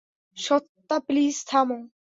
[0.37, 1.79] Satya, please থামো!